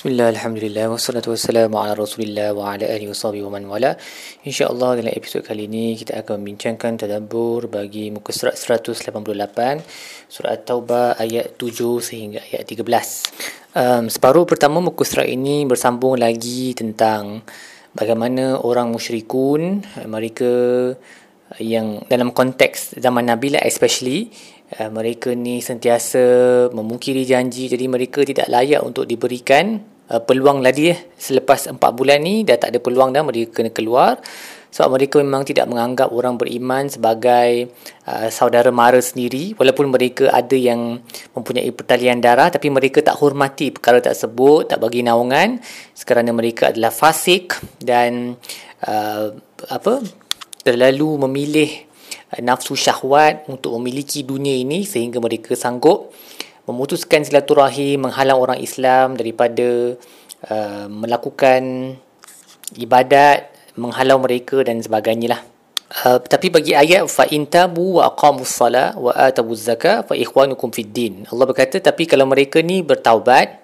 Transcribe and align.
Bismillah, 0.00 0.32
Alhamdulillah, 0.32 0.88
wassalatu 0.88 1.36
wassalamu 1.36 1.76
ala 1.76 1.92
rasulillah 1.92 2.56
wa 2.56 2.72
ala 2.72 2.88
alihi 2.88 3.12
wa 3.12 3.36
wa 3.44 3.50
man 3.52 3.68
wala. 3.68 4.00
InsyaAllah 4.48 4.96
dalam 4.96 5.12
episod 5.12 5.44
kali 5.44 5.68
ini 5.68 5.92
kita 5.92 6.24
akan 6.24 6.40
membincangkan 6.40 7.04
tadabbur 7.04 7.68
bagi 7.68 8.08
muka 8.08 8.32
surat 8.32 8.56
188 8.56 9.12
Surat 10.24 10.64
Taubah 10.64 11.20
ayat 11.20 11.52
7 11.60 12.00
sehingga 12.00 12.40
ayat 12.40 12.64
13 12.64 12.80
um, 13.76 14.08
Separuh 14.08 14.48
pertama 14.48 14.80
muka 14.80 15.04
surat 15.04 15.28
ini 15.28 15.68
bersambung 15.68 16.16
lagi 16.16 16.72
tentang 16.72 17.44
Bagaimana 17.92 18.56
orang 18.56 18.96
musyrikun 18.96 19.84
mereka 20.08 20.48
yang 21.58 22.06
dalam 22.06 22.30
konteks 22.30 22.96
zaman 22.96 23.26
Nabi 23.26 23.52
lah 23.52 23.62
especially 23.66 24.30
uh, 24.78 24.86
mereka 24.86 25.34
ni 25.34 25.58
sentiasa 25.58 26.22
memungkiri 26.70 27.26
janji 27.26 27.66
jadi 27.66 27.90
mereka 27.90 28.22
tidak 28.22 28.46
layak 28.46 28.86
untuk 28.86 29.10
diberikan 29.10 29.82
uh, 30.10 30.20
peluang 30.20 30.58
lagi 30.60 30.90
eh. 30.90 30.98
selepas 31.14 31.70
4 31.70 31.78
bulan 31.78 32.18
ni 32.20 32.42
dah 32.42 32.58
tak 32.58 32.74
ada 32.74 32.78
peluang 32.82 33.14
dah 33.14 33.22
mereka 33.22 33.62
kena 33.62 33.70
keluar 33.70 34.18
sebab 34.70 34.98
mereka 34.98 35.18
memang 35.18 35.42
tidak 35.42 35.66
menganggap 35.66 36.14
orang 36.14 36.38
beriman 36.38 36.86
sebagai 36.86 37.74
uh, 38.06 38.30
saudara 38.30 38.70
mara 38.70 39.02
sendiri 39.02 39.58
walaupun 39.58 39.90
mereka 39.90 40.30
ada 40.30 40.54
yang 40.54 41.02
mempunyai 41.34 41.70
pertalian 41.74 42.22
darah 42.22 42.50
tapi 42.54 42.70
mereka 42.70 43.02
tak 43.02 43.18
hormati 43.18 43.74
perkara 43.74 43.98
tersebut 43.98 44.70
tak 44.70 44.78
bagi 44.78 45.02
naungan 45.02 45.58
kerana 46.06 46.30
mereka 46.30 46.70
adalah 46.70 46.94
fasik 46.94 47.58
dan 47.82 48.38
uh, 48.86 49.34
apa 49.70 50.06
terlalu 50.62 51.26
memilih 51.26 51.70
uh, 52.38 52.40
nafsu 52.42 52.78
syahwat 52.78 53.50
untuk 53.50 53.74
memiliki 53.74 54.22
dunia 54.22 54.54
ini 54.54 54.86
sehingga 54.86 55.18
mereka 55.18 55.58
sanggup 55.58 56.14
memutuskan 56.70 57.26
silaturahim 57.26 58.08
menghalang 58.08 58.38
orang 58.38 58.58
Islam 58.62 59.18
daripada 59.18 59.98
uh, 60.46 60.86
melakukan 60.86 61.94
ibadat 62.78 63.50
menghalau 63.74 64.22
mereka 64.22 64.62
dan 64.62 64.78
sebagainya 64.78 65.38
lah. 65.38 65.42
Uh, 65.90 66.22
tapi 66.22 66.54
bagi 66.54 66.78
ayat 66.78 67.10
fa 67.10 67.26
intabu 67.26 67.98
wa 67.98 68.06
aqamus 68.14 68.54
sala 68.54 68.94
wa 68.94 69.10
atabuz 69.10 69.66
zakah 69.66 70.06
fa 70.06 70.14
ikhwanukum 70.14 70.70
fid 70.70 70.94
din. 70.94 71.26
Allah 71.26 71.46
berkata 71.50 71.82
tapi 71.82 72.06
kalau 72.06 72.30
mereka 72.30 72.62
ni 72.62 72.86
bertaubat 72.86 73.58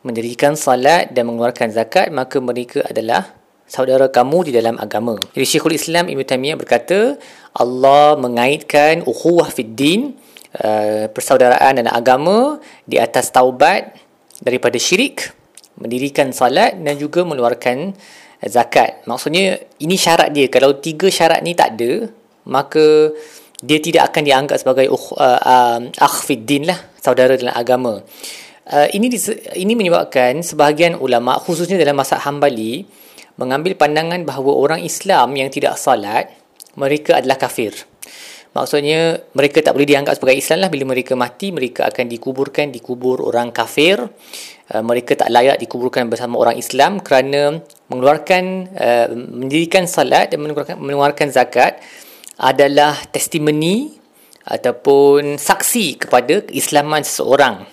mendirikan 0.00 0.56
salat 0.56 1.12
dan 1.12 1.28
mengeluarkan 1.28 1.68
zakat 1.76 2.08
maka 2.08 2.40
mereka 2.40 2.80
adalah 2.88 3.36
saudara 3.66 4.06
kamu 4.08 4.48
di 4.48 4.52
dalam 4.54 4.78
agama. 4.78 5.18
Jadi 5.34 5.46
Syekhul 5.46 5.76
Islam 5.76 6.06
Ibn 6.06 6.22
Taymiyah 6.22 6.56
berkata, 6.56 7.18
Allah 7.52 8.14
mengaitkan 8.14 9.02
ukhuwah 9.02 9.50
fid 9.50 9.74
din, 9.74 10.14
uh, 10.60 11.06
persaudaraan 11.12 11.82
dan 11.82 11.88
agama 11.88 12.60
di 12.84 12.96
atas 12.96 13.32
taubat 13.32 13.92
daripada 14.40 14.76
syirik, 14.76 15.32
mendirikan 15.80 16.32
salat 16.32 16.76
dan 16.80 16.96
juga 16.96 17.24
mengeluarkan 17.24 17.96
zakat. 18.44 19.04
Maksudnya 19.08 19.60
ini 19.80 19.96
syarat 19.96 20.32
dia. 20.32 20.46
Kalau 20.52 20.76
tiga 20.80 21.08
syarat 21.08 21.40
ni 21.40 21.56
tak 21.56 21.76
ada, 21.80 22.08
maka 22.48 23.12
dia 23.64 23.80
tidak 23.80 24.12
akan 24.12 24.22
dianggap 24.24 24.56
sebagai 24.60 24.92
uh, 24.92 25.00
uh, 25.16 25.80
akh 25.80 26.16
fid 26.24 26.44
din 26.44 26.68
lah, 26.68 26.76
saudara 27.00 27.40
dalam 27.40 27.56
agama. 27.56 28.04
Uh, 28.66 28.88
ini 28.92 29.08
ini 29.54 29.72
menyebabkan 29.78 30.42
sebahagian 30.42 30.98
ulama 30.98 31.38
khususnya 31.38 31.78
dalam 31.78 31.94
masa 31.94 32.18
Hambali 32.18 32.82
mengambil 33.38 33.78
pandangan 33.78 34.26
bahawa 34.26 34.52
orang 34.58 34.80
Islam 34.82 35.36
yang 35.38 35.52
tidak 35.52 35.78
salat 35.78 36.32
mereka 36.76 37.22
adalah 37.22 37.40
kafir. 37.40 37.72
Maksudnya 38.56 39.20
mereka 39.36 39.60
tak 39.60 39.76
boleh 39.76 39.84
dianggap 39.84 40.16
sebagai 40.16 40.40
Islam 40.40 40.64
lah 40.64 40.70
bila 40.72 40.96
mereka 40.96 41.12
mati 41.12 41.52
mereka 41.52 41.84
akan 41.92 42.08
dikuburkan 42.08 42.72
di 42.72 42.80
kubur 42.80 43.20
orang 43.20 43.52
kafir. 43.52 44.00
Uh, 44.72 44.80
mereka 44.80 45.12
tak 45.12 45.28
layak 45.28 45.60
dikuburkan 45.60 46.08
bersama 46.08 46.40
orang 46.40 46.56
Islam 46.56 47.04
kerana 47.04 47.60
mengeluarkan 47.92 48.44
uh, 48.72 49.06
mendirikan 49.12 49.84
salat 49.84 50.32
dan 50.32 50.40
mengeluarkan, 50.40 50.80
mengeluarkan 50.80 51.28
zakat 51.28 51.84
adalah 52.40 52.96
testimoni 53.12 53.92
ataupun 54.48 55.36
saksi 55.36 56.08
kepada 56.08 56.48
keislaman 56.48 57.04
seseorang. 57.04 57.68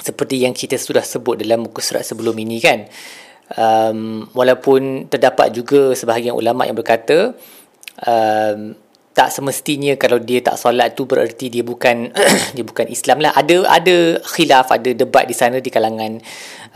Seperti 0.00 0.42
yang 0.42 0.56
kita 0.56 0.74
sudah 0.74 1.06
sebut 1.06 1.38
dalam 1.38 1.70
muka 1.70 1.78
surat 1.78 2.02
sebelum 2.02 2.34
ini 2.34 2.58
kan 2.58 2.88
um, 3.56 4.26
walaupun 4.30 5.10
terdapat 5.10 5.50
juga 5.50 5.94
sebahagian 5.96 6.36
ulama 6.36 6.66
yang 6.68 6.76
berkata 6.78 7.34
um, 8.06 8.76
tak 9.20 9.36
semestinya 9.36 10.00
kalau 10.00 10.16
dia 10.16 10.40
tak 10.40 10.56
solat 10.56 10.96
tu 10.96 11.04
bererti 11.04 11.52
dia 11.52 11.60
bukan 11.60 12.08
dia 12.56 12.64
bukan 12.64 12.88
Islam 12.88 13.20
lah. 13.20 13.36
Ada 13.36 13.68
ada 13.68 14.16
khilaf 14.24 14.72
ada 14.72 14.96
debat 14.96 15.28
di 15.28 15.36
sana 15.36 15.60
di 15.60 15.68
kalangan 15.68 16.16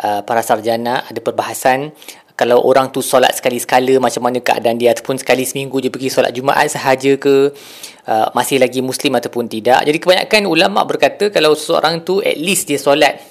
uh, 0.05 0.21
para 0.28 0.44
sarjana 0.44 1.09
ada 1.09 1.25
perbahasan. 1.25 1.97
Kalau 2.37 2.60
orang 2.60 2.93
tu 2.93 3.00
solat 3.00 3.33
sekali 3.33 3.56
sekala 3.56 3.97
macam 3.97 4.28
mana 4.28 4.44
keadaan 4.44 4.77
dia 4.77 4.93
ataupun 4.93 5.16
sekali 5.16 5.49
seminggu 5.49 5.81
dia 5.81 5.88
pergi 5.88 6.12
solat 6.12 6.37
Jumaat 6.37 6.69
sahaja 6.69 7.16
ke 7.16 7.56
uh, 8.12 8.28
masih 8.37 8.60
lagi 8.60 8.84
muslim 8.84 9.16
ataupun 9.16 9.49
tidak. 9.49 9.81
Jadi 9.81 9.97
kebanyakan 9.97 10.44
ulama 10.44 10.84
berkata 10.84 11.33
kalau 11.33 11.56
seseorang 11.56 12.04
tu 12.04 12.21
at 12.21 12.37
least 12.37 12.69
dia 12.69 12.77
solat. 12.77 13.25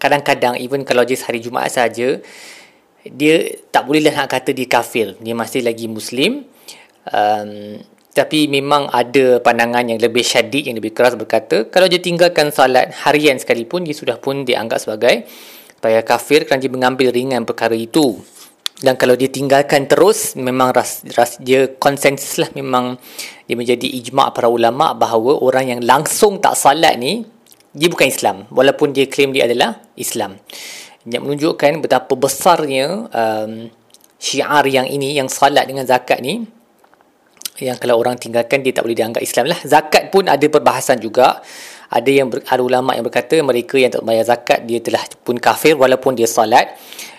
Kadang-kadang 0.00 0.56
even 0.56 0.88
kalau 0.88 1.04
dia 1.04 1.20
hari 1.20 1.44
Jumaat 1.44 1.76
saja 1.76 2.16
dia 3.04 3.36
tak 3.68 3.84
bolehlah 3.84 4.16
nak 4.16 4.32
kata 4.32 4.56
dia 4.56 4.64
kafir. 4.64 5.12
Dia 5.20 5.36
masih 5.36 5.60
lagi 5.60 5.92
muslim. 5.92 6.48
Um, 7.04 7.84
tapi 8.20 8.52
memang 8.52 8.92
ada 8.92 9.40
pandangan 9.40 9.88
yang 9.88 9.96
lebih 9.96 10.20
syadid 10.20 10.68
yang 10.68 10.76
lebih 10.76 10.92
keras 10.92 11.16
berkata 11.16 11.64
kalau 11.72 11.88
dia 11.88 12.04
tinggalkan 12.04 12.52
salat 12.52 12.92
harian 13.00 13.40
sekalipun 13.40 13.88
dia 13.88 13.96
sudah 13.96 14.20
pun 14.20 14.44
dianggap 14.44 14.76
sebagai 14.76 15.24
sebagai 15.80 16.04
kafir 16.04 16.44
kerana 16.44 16.60
dia 16.60 16.68
mengambil 16.68 17.08
ringan 17.08 17.48
perkara 17.48 17.72
itu. 17.72 18.20
Dan 18.80 19.00
kalau 19.00 19.16
dia 19.16 19.32
tinggalkan 19.32 19.88
terus 19.88 20.36
memang 20.36 20.72
ras, 20.72 21.04
ras 21.16 21.40
dia 21.40 21.68
konsensus 21.80 22.36
lah 22.40 22.48
memang 22.52 23.00
dia 23.48 23.56
menjadi 23.56 23.84
ijma' 23.84 24.32
para 24.32 24.48
ulama' 24.48 24.96
bahawa 24.96 25.40
orang 25.40 25.76
yang 25.76 25.80
langsung 25.84 26.40
tak 26.40 26.56
salat 26.56 27.00
ni 27.00 27.24
dia 27.72 27.88
bukan 27.88 28.08
Islam. 28.08 28.36
Walaupun 28.52 28.92
dia 28.92 29.08
claim 29.08 29.32
dia 29.32 29.48
adalah 29.48 29.80
Islam. 29.96 30.36
Yang 31.08 31.22
menunjukkan 31.24 31.72
betapa 31.80 32.12
besarnya 32.12 33.08
um, 33.08 33.72
syiar 34.20 34.64
yang 34.68 34.84
ini 34.84 35.16
yang 35.16 35.32
salat 35.32 35.64
dengan 35.64 35.88
zakat 35.88 36.20
ni 36.20 36.44
yang 37.60 37.76
kalau 37.76 38.00
orang 38.00 38.16
tinggalkan 38.16 38.64
dia 38.64 38.72
tak 38.72 38.88
boleh 38.88 38.96
dianggap 38.96 39.22
Islam 39.22 39.52
lah. 39.52 39.60
Zakat 39.62 40.08
pun 40.08 40.26
ada 40.26 40.42
perbahasan 40.48 40.98
juga. 40.98 41.40
Ada 41.90 42.06
yang 42.06 42.30
ber, 42.30 42.46
ada 42.46 42.62
ulama 42.62 42.94
yang 42.94 43.02
berkata 43.02 43.34
mereka 43.42 43.74
yang 43.74 43.90
tak 43.90 44.06
bayar 44.06 44.22
zakat 44.22 44.62
dia 44.62 44.78
telah 44.78 45.02
pun 45.26 45.34
kafir 45.42 45.74
walaupun 45.74 46.14
dia 46.14 46.30
salat 46.30 46.70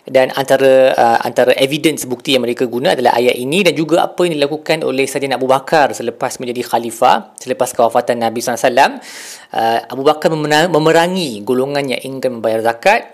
dan 0.08 0.32
antara 0.32 0.96
uh, 0.96 1.20
antara 1.28 1.52
evidence 1.60 2.08
bukti 2.08 2.40
yang 2.40 2.48
mereka 2.48 2.66
guna 2.72 2.96
adalah 2.96 3.20
ayat 3.20 3.36
ini 3.36 3.68
dan 3.68 3.76
juga 3.76 4.08
apa 4.08 4.24
yang 4.24 4.40
dilakukan 4.40 4.88
oleh 4.88 5.06
Sayyidina 5.12 5.36
Abu 5.36 5.52
Bakar 5.52 5.92
selepas 5.92 6.40
menjadi 6.40 6.64
khalifah 6.64 7.36
selepas 7.36 7.70
kewafatan 7.76 8.24
Nabi 8.24 8.40
SAW 8.40 8.72
uh, 8.72 9.80
Abu 9.92 10.08
Bakar 10.08 10.32
memerangi 10.72 11.44
golongan 11.44 11.92
yang 11.92 12.02
ingin 12.02 12.40
membayar 12.40 12.64
zakat 12.64 13.12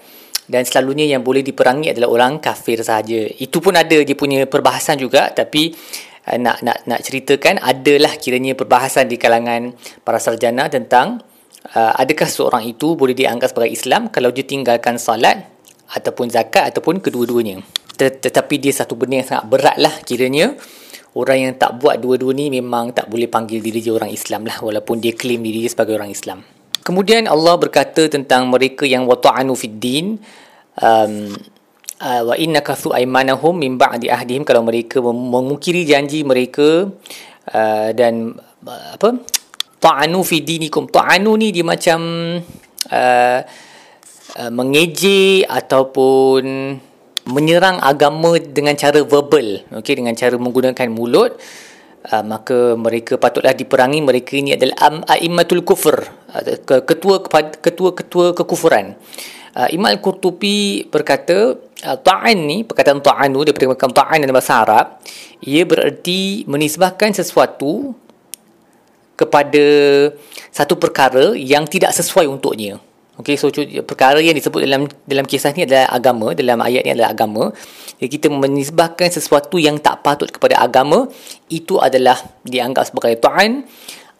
dan 0.48 0.64
selalunya 0.64 1.04
yang 1.12 1.28
boleh 1.28 1.44
diperangi 1.44 1.92
adalah 1.92 2.08
orang 2.08 2.40
kafir 2.40 2.80
sahaja. 2.80 3.28
Itu 3.36 3.60
pun 3.60 3.76
ada 3.76 4.00
dia 4.00 4.16
punya 4.16 4.48
perbahasan 4.48 4.96
juga 4.96 5.28
tapi 5.36 5.76
uh, 6.28 6.38
nak 6.38 6.60
nak 6.62 6.84
nak 6.84 7.00
ceritakan 7.02 7.64
adalah 7.64 8.14
kiranya 8.20 8.54
perbahasan 8.54 9.08
di 9.08 9.16
kalangan 9.16 9.72
para 10.04 10.20
sarjana 10.20 10.68
tentang 10.68 11.24
uh, 11.74 11.94
adakah 11.96 12.28
seorang 12.28 12.68
itu 12.68 13.00
boleh 13.00 13.16
dianggap 13.16 13.56
sebagai 13.56 13.72
Islam 13.74 14.12
kalau 14.12 14.30
dia 14.36 14.44
tinggalkan 14.44 15.00
salat 15.00 15.48
ataupun 15.88 16.28
zakat 16.28 16.76
ataupun 16.76 17.00
kedua-duanya. 17.00 17.64
Tetapi 17.98 18.62
dia 18.62 18.70
satu 18.70 18.94
benda 18.94 19.18
yang 19.24 19.26
sangat 19.26 19.46
berat 19.50 19.78
lah 19.82 19.96
kiranya 20.06 20.54
orang 21.18 21.50
yang 21.50 21.54
tak 21.58 21.82
buat 21.82 21.98
dua-dua 21.98 22.30
ni 22.38 22.54
memang 22.54 22.94
tak 22.94 23.10
boleh 23.10 23.26
panggil 23.26 23.58
diri 23.58 23.82
dia 23.82 23.98
orang 23.98 24.14
Islam 24.14 24.46
lah 24.46 24.62
walaupun 24.62 25.02
dia 25.02 25.18
claim 25.18 25.42
diri 25.42 25.66
dia 25.66 25.72
sebagai 25.74 25.98
orang 25.98 26.14
Islam. 26.14 26.46
Kemudian 26.86 27.26
Allah 27.26 27.58
berkata 27.58 28.06
tentang 28.08 28.48
mereka 28.48 28.86
yang 28.86 29.10
wata'anu 29.10 29.58
fid 29.58 29.82
din 29.82 30.22
um, 30.80 31.34
uh, 32.02 32.22
wa 32.28 32.36
innaka 32.38 32.78
thu 32.78 32.94
aymanahum 32.94 33.58
min 33.58 33.78
ba'di 33.78 34.10
ahdihim. 34.10 34.46
Kalau 34.46 34.62
mereka 34.66 35.02
memungkiri 35.02 35.86
janji 35.86 36.22
mereka 36.22 36.90
uh, 37.54 37.90
dan 37.94 38.38
uh, 38.66 38.98
apa 38.98 39.18
ta'anu 39.82 40.22
fi 40.26 40.42
dinikum. 40.42 40.90
Ta'anu 40.90 41.38
ni 41.38 41.54
dia 41.54 41.66
macam 41.66 42.00
uh, 42.90 43.40
uh, 44.38 44.52
mengeje 44.52 45.46
ataupun 45.46 46.44
menyerang 47.28 47.84
agama 47.84 48.40
dengan 48.40 48.74
cara 48.80 49.04
verbal. 49.04 49.68
Okey 49.84 49.94
dengan 50.00 50.16
cara 50.16 50.36
menggunakan 50.40 50.88
mulut 50.90 51.36
uh, 52.08 52.24
maka 52.24 52.74
mereka 52.80 53.20
patutlah 53.20 53.54
diperangi. 53.54 54.00
Mereka 54.00 54.32
ini 54.40 54.56
adalah 54.56 55.04
aimmatul 55.12 55.62
kufur 55.62 56.08
uh, 56.08 56.82
ketua 56.82 57.22
ketua-ketua 57.60 58.32
kekufuran. 58.34 58.96
Uh, 59.58 59.68
Imam 59.74 59.90
Al-Qurtubi 59.90 60.86
berkata 60.86 61.58
uh, 61.84 61.98
ta'an 62.00 62.38
ni 62.48 62.64
perkataan 62.66 63.04
ta'anu 63.04 63.46
daripada 63.46 63.74
perkataan 63.74 63.94
ta'an 63.94 64.18
dalam 64.24 64.36
bahasa 64.38 64.54
Arab 64.64 64.86
ia 65.44 65.68
bererti 65.68 66.48
menisbahkan 66.50 67.14
sesuatu 67.14 67.94
kepada 69.18 69.66
satu 70.54 70.78
perkara 70.78 71.34
yang 71.34 71.66
tidak 71.66 71.94
sesuai 71.94 72.30
untuknya 72.30 72.78
Okey, 73.18 73.34
so 73.34 73.50
perkara 73.82 74.22
yang 74.22 74.38
disebut 74.38 74.62
dalam 74.62 74.86
dalam 75.10 75.26
kisah 75.26 75.50
ni 75.58 75.66
adalah 75.66 75.90
agama, 75.90 76.38
dalam 76.38 76.62
ayat 76.62 76.86
ni 76.86 76.94
adalah 76.94 77.18
agama. 77.18 77.50
Jadi 77.98 78.10
kita 78.14 78.30
menisbahkan 78.30 79.10
sesuatu 79.10 79.58
yang 79.58 79.82
tak 79.82 80.06
patut 80.06 80.30
kepada 80.30 80.62
agama, 80.62 81.10
itu 81.50 81.82
adalah 81.82 82.14
dianggap 82.46 82.94
sebagai 82.94 83.18
ta'an 83.18 83.66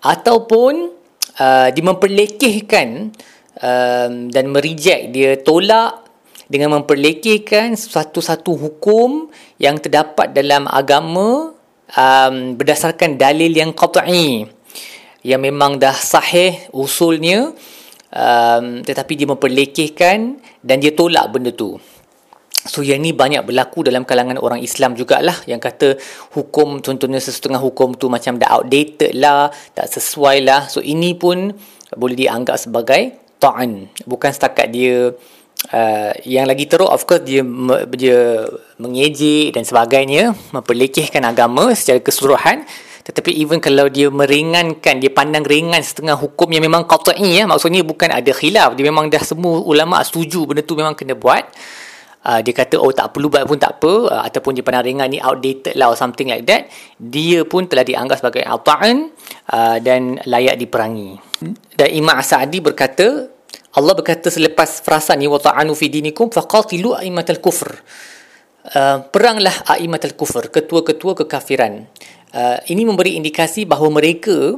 ataupun 0.02 0.90
uh, 1.38 1.70
dia 1.70 1.84
memperlekehkan 1.86 3.14
um, 3.62 4.14
dan 4.34 4.46
merijek, 4.50 5.14
dia 5.14 5.38
tolak 5.46 6.07
dengan 6.48 6.80
memperlekehkan 6.80 7.76
satu-satu 7.76 8.56
hukum 8.56 9.28
yang 9.60 9.80
terdapat 9.80 10.32
dalam 10.32 10.68
agama 10.68 11.52
um, 11.94 12.36
berdasarkan 12.56 13.20
dalil 13.20 13.52
yang 13.52 13.76
qat'i 13.76 14.48
yang 15.28 15.44
memang 15.44 15.76
dah 15.76 15.96
sahih 15.96 16.72
usulnya 16.72 17.52
um, 18.12 18.66
tetapi 18.84 19.14
dia 19.20 19.28
memperlekehkan 19.28 20.40
dan 20.64 20.80
dia 20.80 20.96
tolak 20.96 21.28
benda 21.32 21.52
tu. 21.52 21.76
So 22.68 22.84
yang 22.84 23.00
ni 23.00 23.16
banyak 23.16 23.48
berlaku 23.48 23.88
dalam 23.88 24.04
kalangan 24.04 24.36
orang 24.44 24.60
Islam 24.60 24.92
jugalah 24.92 25.40
yang 25.48 25.60
kata 25.64 25.96
hukum 26.36 26.84
contohnya 26.84 27.24
sesetengah 27.24 27.64
hukum 27.64 27.96
tu 27.96 28.12
macam 28.12 28.36
dah 28.36 28.60
outdated 28.60 29.16
lah 29.16 29.48
tak 29.72 29.88
sesuai 29.88 30.44
lah. 30.44 30.68
So 30.68 30.84
ini 30.84 31.16
pun 31.16 31.56
boleh 31.96 32.16
dianggap 32.20 32.60
sebagai 32.60 33.16
ta'an 33.40 33.88
bukan 34.04 34.32
setakat 34.34 34.68
dia 34.74 35.16
Uh, 35.68 36.14
yang 36.22 36.46
lagi 36.46 36.70
teruk 36.70 36.88
of 36.88 37.02
course 37.10 37.26
dia 37.26 37.42
dia 37.98 38.46
mengejek 38.78 39.58
dan 39.58 39.66
sebagainya 39.66 40.38
memperlekehkan 40.54 41.26
agama 41.26 41.74
secara 41.74 41.98
keseluruhan. 41.98 42.64
Tetapi 43.08 43.32
even 43.40 43.64
kalau 43.64 43.88
dia 43.88 44.12
meringankan, 44.12 45.00
dia 45.00 45.08
pandang 45.08 45.48
ringan 45.48 45.80
setengah 45.80 46.20
hukum 46.20 46.52
yang 46.52 46.60
memang 46.60 46.84
qat'i 46.84 47.40
ya, 47.40 47.48
maksudnya 47.48 47.80
bukan 47.80 48.12
ada 48.12 48.32
khilaf, 48.36 48.76
dia 48.76 48.84
memang 48.84 49.08
dah 49.08 49.24
semua 49.24 49.64
ulama 49.64 50.04
setuju 50.04 50.44
benda 50.44 50.60
tu 50.60 50.76
memang 50.76 50.92
kena 50.92 51.16
buat. 51.16 51.48
Uh, 52.28 52.44
dia 52.44 52.52
kata 52.52 52.76
oh 52.76 52.92
tak 52.92 53.16
perlu 53.16 53.32
buat 53.32 53.48
pun 53.48 53.56
tak 53.56 53.80
apa. 53.80 53.94
Uh, 54.12 54.22
ataupun 54.28 54.60
dia 54.60 54.64
pandang 54.64 54.84
ringan 54.84 55.08
ni 55.08 55.24
outdated 55.24 55.80
lah 55.80 55.88
or 55.88 55.96
something 55.96 56.28
like 56.28 56.44
that. 56.44 56.68
Dia 57.00 57.48
pun 57.48 57.72
telah 57.72 57.88
dianggap 57.88 58.20
sebagai 58.20 58.44
al-ta'an 58.44 59.08
uh, 59.56 59.80
dan 59.80 60.20
layak 60.28 60.60
diperangi. 60.60 61.16
Dan 61.80 61.90
Imam 61.96 62.20
Sa'adi 62.20 62.60
berkata 62.60 63.37
Allah 63.78 63.94
berkata 63.94 64.34
selepas 64.34 64.82
frasa 64.82 65.14
ni 65.14 65.30
wa 65.30 65.38
ta'anu 65.38 65.78
fi 65.78 65.86
dinikum 65.86 66.34
faqatilu 66.34 66.98
a'immatal 66.98 67.38
kufr. 67.38 67.78
Uh, 68.74 69.06
peranglah 69.14 69.54
a'immatal 69.70 70.18
kufr 70.18 70.50
ketua-ketua 70.50 71.14
kekafiran. 71.14 71.86
Uh, 72.34 72.58
ini 72.74 72.90
memberi 72.90 73.22
indikasi 73.22 73.70
bahawa 73.70 74.02
mereka 74.02 74.58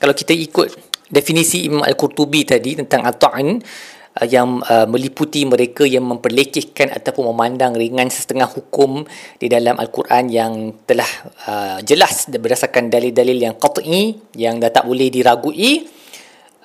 kalau 0.00 0.16
kita 0.16 0.32
ikut 0.32 0.72
definisi 1.12 1.68
Imam 1.68 1.84
Al-Qurtubi 1.84 2.48
tadi 2.48 2.80
tentang 2.80 3.04
at-ta'an 3.04 3.60
uh, 3.60 4.26
yang 4.26 4.64
uh, 4.64 4.88
meliputi 4.88 5.44
mereka 5.44 5.84
yang 5.84 6.08
memperlekehkan 6.08 6.88
ataupun 6.88 7.36
memandang 7.36 7.76
ringan 7.76 8.08
setengah 8.08 8.48
hukum 8.48 9.04
di 9.36 9.52
dalam 9.52 9.76
Al-Quran 9.76 10.32
yang 10.32 10.52
telah 10.88 11.10
uh, 11.52 11.78
jelas 11.84 12.32
berdasarkan 12.32 12.88
dalil-dalil 12.88 13.44
yang 13.44 13.60
qat'i 13.60 14.16
yang 14.40 14.56
dah 14.56 14.72
tak 14.72 14.88
boleh 14.88 15.12
diragui 15.12 15.84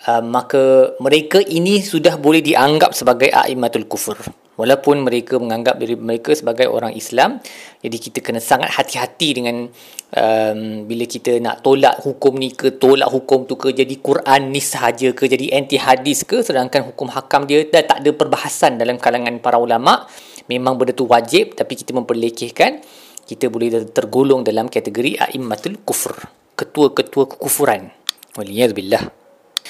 uh, 0.08 0.24
maka 0.24 0.96
mereka 1.04 1.42
ini 1.44 1.84
sudah 1.84 2.16
boleh 2.16 2.40
dianggap 2.40 2.96
sebagai 2.96 3.34
a'immatul 3.34 3.90
kufur. 3.90 4.20
Walaupun 4.60 5.08
mereka 5.08 5.40
menganggap 5.40 5.80
diri 5.80 5.96
mereka 5.96 6.36
sebagai 6.36 6.68
orang 6.68 6.92
Islam 6.92 7.40
jadi 7.80 7.96
kita 7.96 8.20
kena 8.20 8.44
sangat 8.44 8.68
hati-hati 8.76 9.40
dengan 9.40 9.72
um, 10.12 10.84
bila 10.84 11.08
kita 11.08 11.40
nak 11.40 11.64
tolak 11.64 12.04
hukum 12.04 12.36
ni 12.36 12.52
ke 12.52 12.76
tolak 12.76 13.08
hukum 13.08 13.48
tu 13.48 13.56
ke 13.56 13.72
jadi 13.72 13.96
Quran 14.04 14.52
ni 14.52 14.60
sahaja 14.60 15.16
ke 15.16 15.32
jadi 15.32 15.56
anti 15.56 15.80
hadis 15.80 16.28
ke 16.28 16.44
sedangkan 16.44 16.92
hukum 16.92 17.08
hakam 17.08 17.48
dia 17.48 17.64
dah 17.72 17.88
tak 17.88 18.04
ada 18.04 18.12
perbahasan 18.12 18.76
dalam 18.76 19.00
kalangan 19.00 19.40
para 19.40 19.56
ulama 19.56 20.04
memang 20.52 20.76
benda 20.76 20.92
tu 20.92 21.08
wajib 21.08 21.56
tapi 21.56 21.80
kita 21.80 21.96
memperlekehkan 21.96 22.84
kita 23.32 23.48
boleh 23.48 23.88
tergolong 23.96 24.44
dalam 24.44 24.68
kategori 24.68 25.24
a'immatul 25.24 25.80
kufur 25.88 26.20
ketua-ketua 26.60 27.32
kekufuran. 27.32 27.96
Waliyadzubillah 28.36 29.29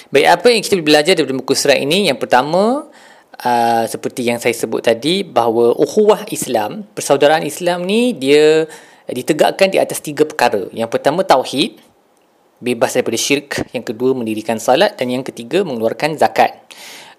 baik 0.10 0.28
apa 0.28 0.48
yang 0.50 0.62
kita 0.66 0.76
belajar 0.82 1.14
daripada 1.14 1.38
muka 1.38 1.54
surat 1.54 1.78
ini 1.78 2.10
yang 2.10 2.18
pertama 2.18 2.90
uh, 3.44 3.84
seperti 3.88 4.28
yang 4.28 4.40
saya 4.42 4.56
sebut 4.56 4.84
tadi 4.84 5.24
bahawa 5.24 5.76
ukhuwah 5.78 6.28
Islam, 6.32 6.88
persaudaraan 6.96 7.46
Islam 7.48 7.88
ni 7.88 8.16
dia 8.16 8.68
ditegakkan 9.10 9.74
di 9.74 9.82
atas 9.82 10.04
tiga 10.04 10.28
perkara. 10.28 10.70
Yang 10.76 10.90
pertama 10.94 11.26
tauhid, 11.26 11.82
bebas 12.62 12.94
daripada 12.94 13.18
syirik, 13.18 13.58
yang 13.76 13.86
kedua 13.86 14.14
mendirikan 14.14 14.62
salat 14.62 14.96
dan 15.00 15.10
yang 15.10 15.26
ketiga 15.26 15.64
mengeluarkan 15.66 16.20
zakat. 16.20 16.54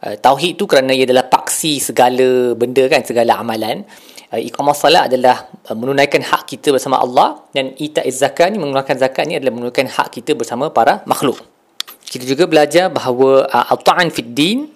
Uh, 0.00 0.16
tauhid 0.16 0.56
tu 0.56 0.64
kerana 0.64 0.96
ia 0.96 1.04
adalah 1.04 1.28
paksi 1.28 1.80
segala 1.80 2.56
benda 2.56 2.86
kan, 2.88 3.04
segala 3.04 3.36
amalan. 3.36 3.84
Uh, 4.30 4.38
iqamah 4.38 4.72
salat 4.72 5.10
adalah 5.10 5.50
uh, 5.68 5.76
menunaikan 5.76 6.22
hak 6.22 6.46
kita 6.46 6.72
bersama 6.72 7.02
Allah 7.02 7.42
dan 7.50 7.74
ita'iz 7.76 8.22
zakat 8.22 8.54
ni 8.54 8.62
mengeluarkan 8.62 8.96
zakat 8.96 9.26
ni 9.26 9.36
adalah 9.36 9.52
menunaikan 9.52 9.90
hak 9.90 10.14
kita 10.14 10.38
bersama 10.38 10.70
para 10.70 11.02
makhluk. 11.04 11.49
Kita 12.10 12.26
juga 12.26 12.50
belajar 12.50 12.90
bahawa 12.90 13.46
uh, 13.46 13.70
al-ta'an 13.70 14.10
fid 14.10 14.34
din 14.34 14.66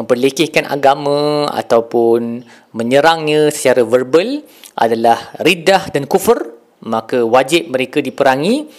memperlekehkan 0.00 0.64
agama 0.64 1.44
ataupun 1.52 2.40
menyerangnya 2.72 3.52
secara 3.52 3.84
verbal 3.84 4.40
adalah 4.72 5.36
ridah 5.44 5.92
dan 5.92 6.08
kufur 6.08 6.56
maka 6.86 7.20
wajib 7.26 7.68
mereka 7.68 7.98
diperangi 8.00 8.70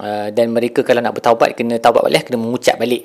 uh, 0.00 0.32
dan 0.32 0.48
mereka 0.48 0.80
kalau 0.80 1.04
nak 1.04 1.12
bertaubat 1.12 1.52
kena 1.52 1.76
taubat 1.76 2.08
balik 2.08 2.30
kena 2.30 2.40
mengucap 2.40 2.80
balik. 2.80 3.04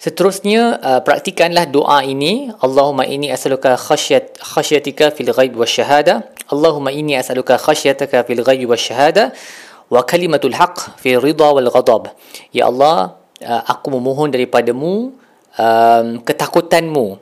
Seterusnya 0.00 0.82
uh, 0.82 1.00
praktikanlah 1.04 1.68
doa 1.70 2.02
ini. 2.02 2.50
Allahumma 2.58 3.06
inni 3.06 3.30
as'aluka 3.30 3.78
khasyat 3.78 4.40
khasyatika 4.40 5.14
fil 5.14 5.30
ghaib 5.30 5.54
wasyahada 5.54 6.26
Allahumma 6.50 6.90
inni 6.90 7.14
as'aluka 7.14 7.54
khasyataka 7.54 8.26
fil 8.26 8.42
ghaib 8.42 8.66
wasyahada 8.66 9.30
wa 9.92 10.02
kalimatul 10.02 10.56
haqq 10.56 10.98
fi 10.98 11.14
ridha 11.20 11.48
wal 11.52 11.70
ghadab. 11.70 12.10
Ya 12.50 12.66
Allah 12.66 13.21
uh, 13.42 13.62
aku 13.66 13.92
memohon 13.98 14.30
daripadamu 14.30 15.12
um, 15.58 16.06
ketakutanmu 16.24 17.20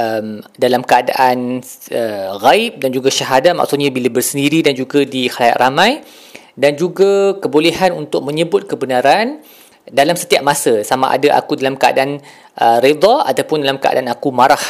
um, 0.00 0.26
dalam 0.56 0.82
keadaan 0.82 1.60
uh, 1.92 2.30
gaib 2.40 2.80
dan 2.80 2.90
juga 2.92 3.12
syahadah 3.12 3.52
maksudnya 3.52 3.92
bila 3.92 4.08
bersendiri 4.08 4.64
dan 4.64 4.72
juga 4.72 5.04
di 5.04 5.28
khayat 5.28 5.56
ramai 5.60 6.00
dan 6.56 6.72
juga 6.74 7.36
kebolehan 7.36 7.92
untuk 7.92 8.24
menyebut 8.24 8.64
kebenaran 8.64 9.44
dalam 9.86 10.16
setiap 10.18 10.42
masa. 10.42 10.82
Sama 10.82 11.12
ada 11.12 11.36
aku 11.38 11.54
dalam 11.54 11.78
keadaan 11.78 12.18
uh, 12.58 12.78
redha 12.82 13.22
ataupun 13.28 13.62
dalam 13.62 13.78
keadaan 13.78 14.08
aku 14.10 14.32
marah. 14.32 14.60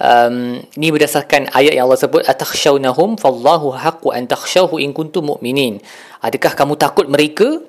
Um, 0.00 0.64
ni 0.80 0.88
berdasarkan 0.88 1.52
ayat 1.52 1.76
yang 1.76 1.84
Allah 1.84 2.00
sebut 2.00 2.24
atakhshawnahum 2.24 3.20
fallahu 3.20 3.76
haqqu 3.76 4.08
an 4.16 4.24
takhshawhu 4.24 4.80
in 4.80 4.96
kuntum 4.96 5.28
mu'minin. 5.28 5.76
Adakah 6.24 6.56
kamu 6.56 6.80
takut 6.80 7.04
mereka 7.04 7.60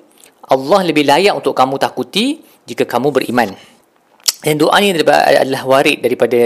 Allah 0.52 0.80
lebih 0.84 1.08
layak 1.08 1.32
untuk 1.32 1.56
kamu 1.56 1.80
takuti 1.80 2.44
jika 2.68 2.84
kamu 2.84 3.08
beriman 3.08 3.56
dan 4.42 4.54
doa 4.58 4.74
ni 4.82 4.90
adalah 4.92 5.62
warid 5.64 6.02
daripada 6.02 6.38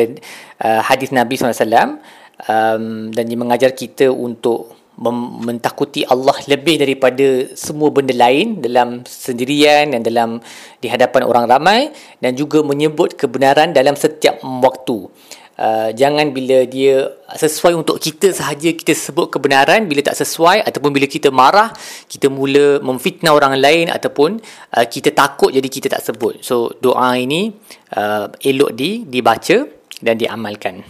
uh, 0.60 0.80
hadis 0.84 1.10
Nabi 1.10 1.40
SAW 1.40 1.96
um, 2.44 3.08
dan 3.08 3.24
dia 3.24 3.38
mengajar 3.40 3.72
kita 3.72 4.12
untuk 4.12 4.76
mentakuti 4.96 6.08
Allah 6.08 6.32
lebih 6.48 6.80
daripada 6.80 7.52
semua 7.52 7.92
benda 7.92 8.16
lain 8.16 8.64
dalam 8.64 9.04
sendirian 9.04 9.92
dan 9.92 10.00
dalam 10.00 10.40
di 10.80 10.88
hadapan 10.88 11.28
orang 11.28 11.44
ramai 11.44 11.80
dan 12.24 12.32
juga 12.32 12.64
menyebut 12.64 13.12
kebenaran 13.12 13.76
dalam 13.76 13.92
setiap 13.92 14.40
waktu. 14.40 15.08
Uh, 15.56 15.88
jangan 15.96 16.36
bila 16.36 16.68
dia 16.68 17.16
sesuai 17.32 17.72
untuk 17.72 17.96
kita 17.96 18.28
sahaja 18.28 18.76
kita 18.76 18.92
sebut 18.92 19.32
kebenaran 19.32 19.88
bila 19.88 20.04
tak 20.04 20.20
sesuai 20.20 20.60
ataupun 20.60 20.92
bila 20.92 21.08
kita 21.08 21.32
marah 21.32 21.72
kita 22.12 22.28
mula 22.28 22.76
memfitnah 22.84 23.32
orang 23.32 23.56
lain 23.56 23.88
ataupun 23.88 24.36
uh, 24.76 24.84
kita 24.84 25.16
takut 25.16 25.48
jadi 25.48 25.64
kita 25.64 25.88
tak 25.96 26.04
sebut. 26.04 26.44
So 26.44 26.76
doa 26.76 27.16
ini 27.16 27.56
uh, 27.96 28.28
elok 28.44 28.76
di 28.76 29.08
dibaca 29.08 29.64
dan 30.04 30.20
diamalkan. 30.20 30.84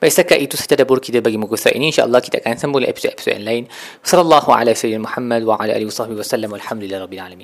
Baik 0.00 0.12
setakat 0.16 0.38
itu 0.40 0.54
sahaja 0.56 0.80
dapur 0.80 1.02
kita 1.02 1.20
bagi 1.20 1.36
muka 1.36 1.58
surat 1.58 1.74
ini. 1.76 1.90
InsyaAllah 1.90 2.22
kita 2.22 2.40
akan 2.40 2.56
sambung 2.56 2.86
episod-episod 2.86 3.36
yang 3.36 3.44
lain. 3.44 3.62
Sallallahu 4.00 4.48
alaihi 4.54 4.74
wa 4.78 4.80
sallam 4.80 5.02
Muhammad 5.04 5.40
wa 5.44 5.54
ala 5.58 5.74
alihi 5.74 5.88
wa 5.90 5.96
sahbihi 5.98 6.18
wa 6.22 6.26
sallam. 6.26 6.50
Alhamdulillah 6.54 7.04
Rabbil 7.04 7.20
Alamin 7.20 7.42